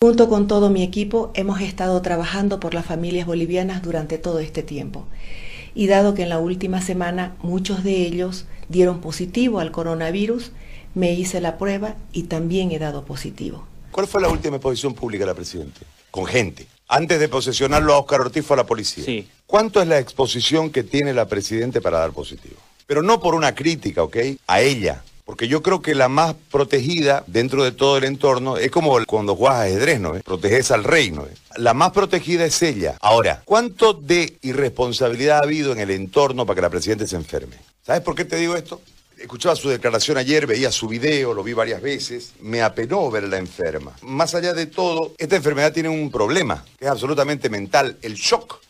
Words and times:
Junto 0.00 0.28
con 0.28 0.46
todo 0.46 0.70
mi 0.70 0.84
equipo 0.84 1.32
hemos 1.34 1.60
estado 1.60 2.00
trabajando 2.02 2.60
por 2.60 2.72
las 2.72 2.86
familias 2.86 3.26
bolivianas 3.26 3.82
durante 3.82 4.16
todo 4.16 4.38
este 4.38 4.62
tiempo. 4.62 5.08
Y 5.74 5.88
dado 5.88 6.14
que 6.14 6.22
en 6.22 6.28
la 6.28 6.38
última 6.38 6.80
semana 6.80 7.34
muchos 7.42 7.82
de 7.82 8.06
ellos 8.06 8.44
dieron 8.68 9.00
positivo 9.00 9.58
al 9.58 9.72
coronavirus, 9.72 10.52
me 10.94 11.14
hice 11.14 11.40
la 11.40 11.58
prueba 11.58 11.96
y 12.12 12.24
también 12.24 12.70
he 12.70 12.78
dado 12.78 13.04
positivo. 13.04 13.66
¿Cuál 13.90 14.06
fue 14.06 14.22
la 14.22 14.28
última 14.28 14.54
exposición 14.54 14.94
pública 14.94 15.24
de 15.24 15.30
la 15.32 15.34
Presidenta? 15.34 15.80
Con 16.12 16.26
gente. 16.26 16.68
Antes 16.86 17.18
de 17.18 17.28
posesionarlo 17.28 17.92
a 17.92 17.98
Oscar 17.98 18.20
Ortiz 18.20 18.46
fue 18.46 18.54
a 18.54 18.58
la 18.58 18.66
policía. 18.66 19.04
Sí. 19.04 19.26
¿Cuánto 19.48 19.82
es 19.82 19.88
la 19.88 19.98
exposición 19.98 20.70
que 20.70 20.84
tiene 20.84 21.12
la 21.12 21.26
Presidenta 21.26 21.80
para 21.80 21.98
dar 21.98 22.12
positivo? 22.12 22.54
Pero 22.86 23.02
no 23.02 23.18
por 23.18 23.34
una 23.34 23.52
crítica, 23.52 24.04
¿ok? 24.04 24.16
A 24.46 24.60
ella. 24.60 25.02
Porque 25.28 25.46
yo 25.46 25.62
creo 25.62 25.82
que 25.82 25.94
la 25.94 26.08
más 26.08 26.34
protegida 26.50 27.22
dentro 27.26 27.62
de 27.62 27.70
todo 27.70 27.98
el 27.98 28.04
entorno 28.04 28.56
es 28.56 28.70
como 28.70 28.98
cuando 29.04 29.36
juegas 29.36 29.66
ajedrez, 29.66 30.00
¿no? 30.00 30.14
Proteges 30.24 30.70
al 30.70 30.84
reino. 30.84 31.26
La 31.58 31.74
más 31.74 31.92
protegida 31.92 32.46
es 32.46 32.62
ella. 32.62 32.96
Ahora, 33.02 33.42
¿cuánto 33.44 33.92
de 33.92 34.38
irresponsabilidad 34.40 35.40
ha 35.40 35.42
habido 35.42 35.72
en 35.72 35.80
el 35.80 35.90
entorno 35.90 36.46
para 36.46 36.54
que 36.54 36.62
la 36.62 36.70
Presidenta 36.70 37.06
se 37.06 37.16
enferme? 37.16 37.56
¿Sabes 37.84 38.00
por 38.00 38.14
qué 38.14 38.24
te 38.24 38.36
digo 38.36 38.56
esto? 38.56 38.80
Escuchaba 39.18 39.54
su 39.54 39.68
declaración 39.68 40.16
ayer, 40.16 40.46
veía 40.46 40.72
su 40.72 40.88
video, 40.88 41.34
lo 41.34 41.42
vi 41.42 41.52
varias 41.52 41.82
veces, 41.82 42.32
me 42.40 42.62
apenó 42.62 43.10
verla 43.10 43.36
enferma. 43.36 43.92
Más 44.00 44.34
allá 44.34 44.54
de 44.54 44.64
todo, 44.64 45.12
esta 45.18 45.36
enfermedad 45.36 45.74
tiene 45.74 45.90
un 45.90 46.10
problema, 46.10 46.64
que 46.78 46.86
es 46.86 46.90
absolutamente 46.90 47.50
mental, 47.50 47.98
el 48.00 48.14
shock. 48.14 48.60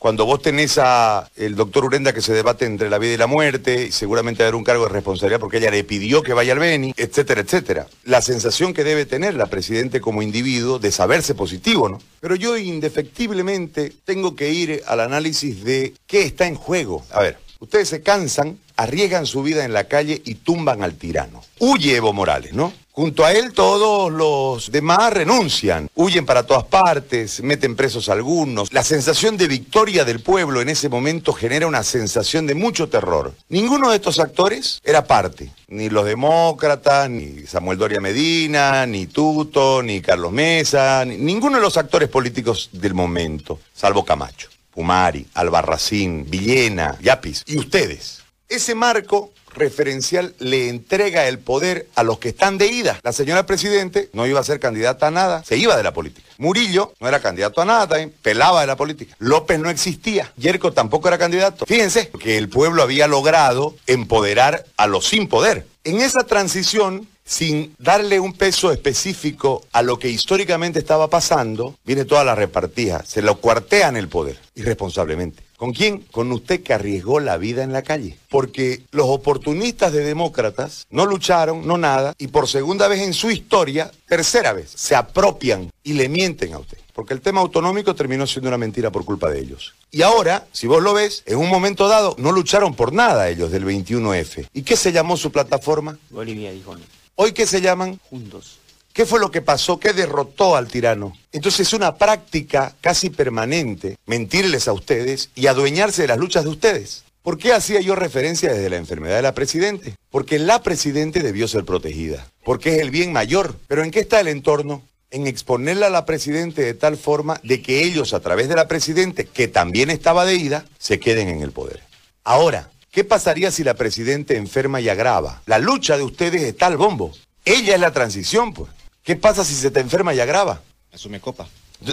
Cuando 0.00 0.24
vos 0.24 0.40
tenés 0.40 0.78
a 0.78 1.30
el 1.36 1.56
doctor 1.56 1.84
Urenda 1.84 2.14
que 2.14 2.22
se 2.22 2.32
debate 2.32 2.64
entre 2.64 2.88
la 2.88 2.96
vida 2.96 3.12
y 3.12 3.16
la 3.18 3.26
muerte, 3.26 3.88
y 3.88 3.92
seguramente 3.92 4.42
haber 4.42 4.54
un 4.54 4.64
cargo 4.64 4.84
de 4.84 4.92
responsabilidad 4.94 5.38
porque 5.38 5.58
ella 5.58 5.70
le 5.70 5.84
pidió 5.84 6.22
que 6.22 6.32
vaya 6.32 6.54
al 6.54 6.58
Beni, 6.58 6.94
etcétera, 6.96 7.42
etcétera. 7.42 7.86
La 8.04 8.22
sensación 8.22 8.72
que 8.72 8.82
debe 8.82 9.04
tener 9.04 9.34
la 9.34 9.48
Presidente 9.48 10.00
como 10.00 10.22
individuo 10.22 10.78
de 10.78 10.90
saberse 10.90 11.34
positivo, 11.34 11.90
¿no? 11.90 12.00
Pero 12.18 12.34
yo 12.34 12.56
indefectiblemente 12.56 13.92
tengo 14.06 14.34
que 14.34 14.50
ir 14.50 14.82
al 14.86 15.00
análisis 15.00 15.64
de 15.64 15.92
qué 16.06 16.22
está 16.22 16.46
en 16.46 16.54
juego. 16.54 17.04
A 17.10 17.20
ver, 17.20 17.36
ustedes 17.58 17.90
se 17.90 18.02
cansan, 18.02 18.58
arriesgan 18.76 19.26
su 19.26 19.42
vida 19.42 19.66
en 19.66 19.74
la 19.74 19.84
calle 19.84 20.22
y 20.24 20.36
tumban 20.36 20.82
al 20.82 20.94
tirano. 20.94 21.42
Huye 21.58 21.96
Evo 21.96 22.14
Morales, 22.14 22.54
¿no? 22.54 22.72
Junto 23.00 23.24
a 23.24 23.32
él 23.32 23.54
todos 23.54 24.12
los 24.12 24.70
demás 24.70 25.10
renuncian, 25.14 25.88
huyen 25.94 26.26
para 26.26 26.42
todas 26.42 26.64
partes, 26.64 27.42
meten 27.42 27.74
presos 27.74 28.10
algunos. 28.10 28.70
La 28.74 28.84
sensación 28.84 29.38
de 29.38 29.48
victoria 29.48 30.04
del 30.04 30.20
pueblo 30.20 30.60
en 30.60 30.68
ese 30.68 30.90
momento 30.90 31.32
genera 31.32 31.66
una 31.66 31.82
sensación 31.82 32.46
de 32.46 32.54
mucho 32.54 32.90
terror. 32.90 33.32
Ninguno 33.48 33.88
de 33.88 33.96
estos 33.96 34.18
actores 34.20 34.82
era 34.84 35.06
parte, 35.06 35.50
ni 35.68 35.88
los 35.88 36.04
demócratas, 36.04 37.08
ni 37.08 37.46
Samuel 37.46 37.78
Doria 37.78 38.02
Medina, 38.02 38.84
ni 38.84 39.06
Tuto, 39.06 39.82
ni 39.82 40.02
Carlos 40.02 40.30
Mesa, 40.32 41.02
ni- 41.06 41.16
ninguno 41.16 41.56
de 41.56 41.62
los 41.62 41.78
actores 41.78 42.10
políticos 42.10 42.68
del 42.70 42.92
momento, 42.92 43.60
salvo 43.72 44.04
Camacho, 44.04 44.50
Pumari, 44.72 45.26
Albarracín, 45.32 46.26
Villena, 46.28 46.98
Yapis 47.00 47.44
y 47.46 47.56
ustedes. 47.56 48.18
Ese 48.46 48.74
marco 48.74 49.30
referencial 49.54 50.34
le 50.38 50.68
entrega 50.68 51.28
el 51.28 51.38
poder 51.38 51.88
a 51.94 52.02
los 52.02 52.18
que 52.18 52.30
están 52.30 52.58
de 52.58 52.68
ida. 52.68 52.98
La 53.02 53.12
señora 53.12 53.46
Presidente 53.46 54.08
no 54.12 54.26
iba 54.26 54.40
a 54.40 54.44
ser 54.44 54.60
candidata 54.60 55.08
a 55.08 55.10
nada, 55.10 55.44
se 55.44 55.56
iba 55.56 55.76
de 55.76 55.82
la 55.82 55.92
política. 55.92 56.28
Murillo 56.38 56.92
no 57.00 57.08
era 57.08 57.20
candidato 57.20 57.60
a 57.60 57.64
nada, 57.64 57.86
también 57.86 58.14
pelaba 58.22 58.62
de 58.62 58.66
la 58.66 58.76
política. 58.76 59.14
López 59.18 59.58
no 59.58 59.70
existía, 59.70 60.32
Yerko 60.36 60.72
tampoco 60.72 61.08
era 61.08 61.18
candidato. 61.18 61.66
Fíjense 61.66 62.10
que 62.10 62.38
el 62.38 62.48
pueblo 62.48 62.82
había 62.82 63.06
logrado 63.06 63.76
empoderar 63.86 64.64
a 64.76 64.86
los 64.86 65.06
sin 65.06 65.28
poder. 65.28 65.66
En 65.84 66.00
esa 66.00 66.24
transición, 66.24 67.08
sin 67.24 67.74
darle 67.78 68.20
un 68.20 68.32
peso 68.32 68.72
específico 68.72 69.64
a 69.72 69.82
lo 69.82 69.98
que 69.98 70.08
históricamente 70.08 70.78
estaba 70.78 71.08
pasando, 71.08 71.76
viene 71.84 72.04
toda 72.04 72.24
la 72.24 72.34
repartija, 72.34 73.04
se 73.06 73.22
lo 73.22 73.36
cuartean 73.36 73.96
el 73.96 74.08
poder, 74.08 74.38
irresponsablemente. 74.54 75.42
¿Con 75.60 75.74
quién? 75.74 75.98
Con 76.10 76.32
usted 76.32 76.62
que 76.62 76.72
arriesgó 76.72 77.20
la 77.20 77.36
vida 77.36 77.62
en 77.62 77.74
la 77.74 77.82
calle. 77.82 78.16
Porque 78.30 78.80
los 78.92 79.06
oportunistas 79.08 79.92
de 79.92 80.02
demócratas 80.02 80.86
no 80.88 81.04
lucharon, 81.04 81.66
no 81.66 81.76
nada, 81.76 82.14
y 82.16 82.28
por 82.28 82.48
segunda 82.48 82.88
vez 82.88 83.02
en 83.02 83.12
su 83.12 83.30
historia, 83.30 83.90
tercera 84.08 84.54
vez, 84.54 84.72
se 84.74 84.96
apropian 84.96 85.70
y 85.84 85.92
le 85.92 86.08
mienten 86.08 86.54
a 86.54 86.60
usted. 86.60 86.78
Porque 86.94 87.12
el 87.12 87.20
tema 87.20 87.42
autonómico 87.42 87.94
terminó 87.94 88.26
siendo 88.26 88.48
una 88.48 88.56
mentira 88.56 88.90
por 88.90 89.04
culpa 89.04 89.28
de 89.28 89.38
ellos. 89.38 89.74
Y 89.90 90.00
ahora, 90.00 90.46
si 90.50 90.66
vos 90.66 90.82
lo 90.82 90.94
ves, 90.94 91.24
en 91.26 91.36
un 91.36 91.50
momento 91.50 91.88
dado 91.88 92.16
no 92.16 92.32
lucharon 92.32 92.72
por 92.74 92.94
nada 92.94 93.28
ellos 93.28 93.50
del 93.50 93.66
21F. 93.66 94.48
¿Y 94.54 94.62
qué 94.62 94.78
se 94.78 94.92
llamó 94.92 95.18
su 95.18 95.30
plataforma? 95.30 95.98
Bolivia 96.08 96.52
dijo 96.52 96.74
Hoy 97.16 97.32
qué 97.32 97.46
se 97.46 97.60
llaman 97.60 98.00
juntos. 98.08 98.60
¿Qué 99.00 99.06
fue 99.06 99.18
lo 99.18 99.30
que 99.30 99.40
pasó? 99.40 99.80
¿Qué 99.80 99.94
derrotó 99.94 100.56
al 100.56 100.68
tirano? 100.68 101.16
Entonces 101.32 101.68
es 101.68 101.72
una 101.72 101.96
práctica 101.96 102.76
casi 102.82 103.08
permanente 103.08 103.96
mentirles 104.04 104.68
a 104.68 104.74
ustedes 104.74 105.30
y 105.34 105.46
adueñarse 105.46 106.02
de 106.02 106.08
las 106.08 106.18
luchas 106.18 106.44
de 106.44 106.50
ustedes. 106.50 107.04
¿Por 107.22 107.38
qué 107.38 107.54
hacía 107.54 107.80
yo 107.80 107.94
referencia 107.94 108.52
desde 108.52 108.68
la 108.68 108.76
enfermedad 108.76 109.16
de 109.16 109.22
la 109.22 109.32
Presidente? 109.32 109.94
Porque 110.10 110.38
la 110.38 110.62
Presidente 110.62 111.22
debió 111.22 111.48
ser 111.48 111.64
protegida, 111.64 112.30
porque 112.44 112.74
es 112.74 112.82
el 112.82 112.90
bien 112.90 113.10
mayor. 113.10 113.56
Pero 113.68 113.82
¿en 113.84 113.90
qué 113.90 114.00
está 114.00 114.20
el 114.20 114.28
entorno? 114.28 114.82
En 115.10 115.26
exponerla 115.26 115.86
a 115.86 115.88
la 115.88 116.04
Presidente 116.04 116.60
de 116.60 116.74
tal 116.74 116.98
forma 116.98 117.40
de 117.42 117.62
que 117.62 117.82
ellos, 117.82 118.12
a 118.12 118.20
través 118.20 118.50
de 118.50 118.56
la 118.56 118.68
Presidente, 118.68 119.24
que 119.24 119.48
también 119.48 119.88
estaba 119.88 120.26
de 120.26 120.34
ida, 120.34 120.66
se 120.78 121.00
queden 121.00 121.28
en 121.30 121.40
el 121.40 121.52
poder. 121.52 121.80
Ahora, 122.22 122.68
¿qué 122.92 123.02
pasaría 123.04 123.50
si 123.50 123.64
la 123.64 123.72
Presidente 123.72 124.36
enferma 124.36 124.82
y 124.82 124.90
agrava? 124.90 125.40
La 125.46 125.58
lucha 125.58 125.96
de 125.96 126.02
ustedes 126.02 126.42
está 126.42 126.66
al 126.66 126.76
bombo. 126.76 127.14
Ella 127.46 127.76
es 127.76 127.80
la 127.80 127.92
transición, 127.92 128.52
pues. 128.52 128.68
¿Qué 129.02 129.16
pasa 129.16 129.44
si 129.44 129.54
se 129.54 129.70
te 129.70 129.80
enferma 129.80 130.14
y 130.14 130.20
agrava? 130.20 130.60
Asume 130.92 131.20
copa. 131.20 131.48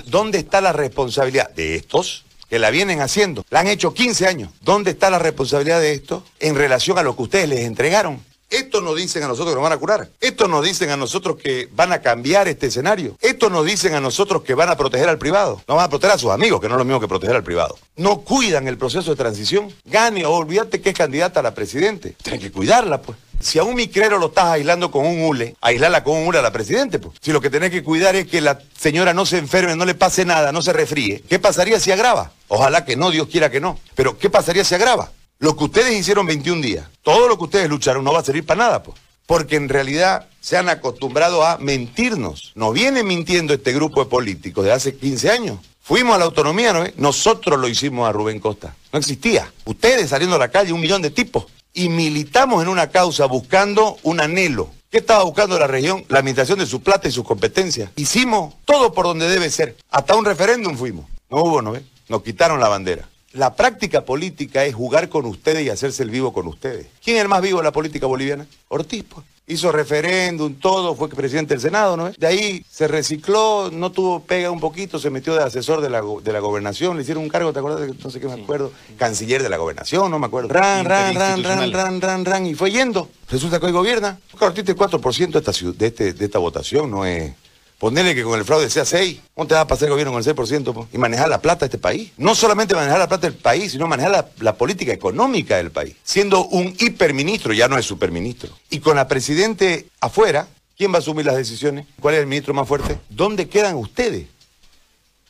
¿Dónde 0.06 0.40
está 0.40 0.60
la 0.60 0.74
responsabilidad 0.74 1.50
de 1.52 1.76
estos 1.76 2.26
que 2.50 2.60
la 2.60 2.70
vienen 2.70 3.02
haciendo? 3.02 3.46
La 3.50 3.62
han 3.62 3.68
hecho 3.68 3.94
15 3.94 4.28
años. 4.28 4.52
¿Dónde 4.62 4.92
está 4.92 5.10
la 5.10 5.20
responsabilidad 5.20 5.80
de 5.80 5.94
estos 5.94 6.24
en 6.40 6.56
relación 6.56 6.98
a 6.98 7.04
lo 7.04 7.16
que 7.16 7.24
ustedes 7.24 7.50
les 7.50 7.60
entregaron? 7.62 8.22
Estos 8.50 8.82
nos 8.82 8.96
dicen 8.96 9.24
a 9.24 9.28
nosotros 9.28 9.50
que 9.50 9.56
nos 9.56 9.64
van 9.64 9.74
a 9.74 9.78
curar. 9.78 10.10
Estos 10.22 10.50
nos 10.50 10.64
dicen 10.64 10.90
a 10.90 10.98
nosotros 10.98 11.36
que 11.36 11.68
van 11.74 11.92
a 11.92 12.02
cambiar 12.02 12.48
este 12.48 12.68
escenario. 12.68 13.18
Estos 13.22 13.52
nos 13.52 13.66
dicen 13.66 13.94
a 13.94 14.00
nosotros 14.00 14.44
que 14.44 14.54
van 14.54 14.70
a 14.70 14.78
proteger 14.78 15.10
al 15.10 15.18
privado. 15.18 15.62
No 15.68 15.76
van 15.76 15.86
a 15.86 15.90
proteger 15.90 16.16
a 16.16 16.18
sus 16.18 16.32
amigos, 16.32 16.62
que 16.62 16.70
no 16.70 16.76
es 16.76 16.80
lo 16.80 16.86
mismo 16.86 17.02
que 17.02 17.10
proteger 17.10 17.36
al 17.36 17.44
privado. 17.44 17.78
No 17.98 18.22
cuidan 18.22 18.68
el 18.70 18.78
proceso 18.78 19.10
de 19.10 19.18
transición. 19.18 19.74
Gane 19.84 20.26
o 20.26 20.32
olvídate 20.32 20.80
que 20.80 20.92
es 20.92 20.96
candidata 20.96 21.42
a 21.42 21.44
la 21.44 21.54
presidente. 21.54 22.16
Tienen 22.24 22.40
que 22.40 22.52
cuidarla, 22.52 23.02
pues. 23.02 23.18
Si 23.40 23.60
a 23.60 23.64
un 23.64 23.76
micrero 23.76 24.18
lo 24.18 24.28
estás 24.28 24.46
aislando 24.46 24.90
con 24.90 25.06
un 25.06 25.22
hule, 25.24 25.56
aislarla 25.62 26.04
con 26.04 26.18
un 26.18 26.28
hule 26.28 26.40
a 26.40 26.42
la 26.42 26.52
presidente, 26.52 27.00
pues. 27.00 27.18
Si 27.22 27.32
lo 27.32 27.42
que 27.42 27.50
tenés 27.50 27.70
que 27.70 27.84
cuidar 27.84 28.16
es 28.16 28.28
que 28.28 28.42
la 28.42 28.60
señora 28.80 29.14
no 29.14 29.26
se 29.26 29.38
enferme, 29.38 29.76
no 29.76 29.86
le 29.86 29.94
pase 29.94 30.26
nada, 30.26 30.52
no 30.52 30.62
se 30.62 30.74
refríe, 30.74 31.22
¿qué 31.30 31.38
pasaría 31.38 31.80
si 31.80 31.92
agrava? 31.92 32.32
Ojalá 32.48 32.86
que 32.86 32.96
no, 32.96 33.12
Dios 33.12 33.28
quiera 33.28 33.52
que 33.52 33.60
no. 33.60 33.78
Pero 33.94 34.18
¿qué 34.18 34.30
pasaría 34.30 34.64
si 34.64 34.74
agrava? 34.74 35.12
Lo 35.40 35.56
que 35.56 35.66
ustedes 35.66 35.94
hicieron 35.94 36.26
21 36.26 36.62
días, 36.62 36.88
todo 37.04 37.28
lo 37.28 37.38
que 37.38 37.44
ustedes 37.44 37.70
lucharon 37.70 38.04
no 38.04 38.12
va 38.12 38.20
a 38.20 38.24
servir 38.24 38.46
para 38.46 38.66
nada, 38.66 38.84
pues. 38.84 38.98
Porque 39.28 39.56
en 39.56 39.70
realidad 39.70 40.28
se 40.40 40.58
han 40.58 40.70
acostumbrado 40.70 41.46
a 41.46 41.58
mentirnos. 41.58 42.54
Nos 42.56 42.74
viene 42.74 43.04
mintiendo 43.04 43.54
este 43.54 43.74
grupo 43.74 44.04
de 44.04 44.10
políticos 44.10 44.66
de 44.66 44.72
hace 44.72 44.96
15 44.96 45.30
años. 45.30 45.60
Fuimos 45.82 46.16
a 46.16 46.18
la 46.18 46.26
autonomía, 46.26 46.74
¿no? 46.74 46.86
Nosotros 46.96 47.60
lo 47.60 47.68
hicimos 47.68 48.10
a 48.10 48.12
Rubén 48.12 48.40
Costa. 48.40 48.76
No 48.92 49.00
existía. 49.00 49.52
Ustedes 49.66 50.10
saliendo 50.10 50.38
a 50.38 50.40
la 50.40 50.50
calle, 50.50 50.74
un 50.74 50.82
millón 50.82 51.02
de 51.02 51.12
tipos. 51.12 51.46
Y 51.74 51.90
militamos 51.90 52.64
en 52.64 52.70
una 52.70 52.90
causa 52.90 53.26
buscando 53.26 53.98
un 54.04 54.20
anhelo. 54.20 54.70
¿Qué 54.90 54.98
estaba 55.00 55.24
buscando 55.24 55.60
la 55.60 55.68
región? 55.68 56.04
La 56.08 56.20
administración 56.20 56.60
de 56.60 56.66
su 56.66 56.82
plata 56.82 57.08
y 57.08 57.12
sus 57.12 57.26
competencias. 57.26 57.92
Hicimos 57.96 58.56
todo 58.66 58.94
por 58.94 59.06
donde 59.06 59.30
debe 59.30 59.50
ser. 59.50 59.76
Hasta 59.92 60.16
un 60.16 60.26
referéndum 60.26 60.76
fuimos. 60.76 61.06
No 61.30 61.44
hubo, 61.44 61.62
¿no? 61.62 61.74
ve? 61.74 61.84
Nos 62.10 62.24
quitaron 62.24 62.60
la 62.60 62.70
bandera. 62.70 63.08
La 63.34 63.56
práctica 63.56 64.02
política 64.06 64.66
es 64.66 64.74
jugar 64.74 65.10
con 65.10 65.26
ustedes 65.26 65.66
y 65.66 65.70
hacerse 65.70 66.02
el 66.04 66.10
vivo 66.10 66.34
con 66.34 66.48
ustedes. 66.48 66.88
¿Quién 67.04 67.18
es 67.18 67.24
el 67.24 67.28
más 67.30 67.42
vivo 67.42 67.60
de 67.60 67.66
la 67.66 67.72
política 67.72 68.08
boliviana? 68.08 68.48
Ortiz, 68.70 69.04
pues. 69.08 69.26
Hizo 69.50 69.72
referéndum, 69.72 70.56
todo, 70.56 70.94
fue 70.94 71.08
presidente 71.08 71.54
del 71.54 71.62
Senado, 71.62 71.96
¿no? 71.96 72.10
De 72.12 72.28
ahí 72.28 72.66
se 72.70 72.86
recicló, 72.86 73.70
no 73.72 73.94
tuvo 73.94 74.20
pega 74.22 74.52
un 74.52 74.60
poquito, 74.60 75.00
se 75.00 75.10
metió 75.10 75.36
de 75.36 75.44
asesor 75.44 75.80
de 75.80 75.90
la, 75.90 76.02
de 76.22 76.34
la 76.34 76.40
gobernación, 76.40 76.98
le 76.98 77.04
hicieron 77.04 77.24
un 77.24 77.30
cargo, 77.30 77.54
¿te 77.54 77.60
acuerdas? 77.60 77.90
No 78.04 78.10
sé 78.10 78.20
qué 78.20 78.28
me 78.28 78.34
acuerdo. 78.42 78.74
Canciller 78.98 79.42
de 79.42 79.48
la 79.48 79.56
gobernación, 79.56 80.12
no 80.12 80.20
me 80.20 80.26
acuerdo. 80.26 80.50
Ran, 80.50 80.84
ran, 80.84 81.16
ran, 81.16 81.44
ran, 81.46 81.72
ran, 81.72 82.02
ran, 82.02 82.26
ran, 82.26 82.46
y 82.46 82.56
fue 82.56 82.72
yendo. 82.72 83.08
Resulta 83.30 83.58
que 83.62 83.68
hoy 83.68 83.72
gobierna. 83.72 84.20
Ortiz, 84.38 84.68
el 84.68 84.76
4% 84.76 85.32
de 85.32 85.40
esta, 85.40 85.52
ciu- 85.54 85.74
de, 85.74 85.88
este, 85.88 86.12
de 86.14 86.26
esta 86.26 86.40
votación 86.40 86.92
no 86.92 87.06
es... 87.06 87.34
Ponerle 87.80 88.16
que 88.16 88.24
con 88.24 88.40
el 88.40 88.46
fraude 88.46 88.70
sea 88.70 88.86
6. 88.86 89.20
¿Cómo 89.36 89.48
te 89.48 89.54
va 89.54 89.62
a 89.62 89.68
pasar 89.68 89.86
el 89.86 89.92
gobierno 89.92 90.12
con 90.12 90.24
el 90.24 90.36
6% 90.36 90.74
po? 90.74 90.88
y 90.92 90.98
manejar 90.98 91.30
la 91.30 91.42
plata 91.42 91.62
de 91.62 91.66
este 91.68 91.78
país? 91.78 92.12
No 92.18 92.34
solamente 92.34 92.74
manejar 92.74 92.98
la 92.98 93.08
plata 93.08 93.28
del 93.28 93.38
país, 93.38 93.74
sino 93.74 93.88
manejar 93.88 94.12
la, 94.12 94.30
la 94.40 94.56
política 94.56 94.92
económica 94.92 95.58
del 95.58 95.70
país. 95.70 95.96
Siendo 96.04 96.46
un 96.46 96.76
hiperministro, 96.80 97.54
ya 97.54 97.68
no 97.68 97.78
es 97.78 97.86
superministro. 97.86 98.50
Y 98.72 98.80
con 98.80 98.96
la 98.96 99.08
presidente 99.08 99.88
afuera, 100.02 100.48
¿quién 100.76 100.92
va 100.92 100.96
a 100.96 101.00
asumir 101.00 101.28
las 101.28 101.36
decisiones? 101.36 101.86
¿Cuál 102.00 102.16
es 102.16 102.22
el 102.22 102.28
ministro 102.28 102.54
más 102.56 102.68
fuerte? 102.68 102.98
¿Dónde 103.10 103.48
quedan 103.48 103.76
ustedes? 103.76 104.26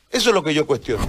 Eso 0.09 0.29
es 0.29 0.33
lo 0.33 0.41
que 0.41 0.53
yo 0.53 0.65
cuestiono. 0.65 1.05